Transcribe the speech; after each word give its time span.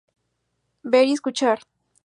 Ver 0.83 1.05
y 1.09 1.11
escuchar 1.11 1.59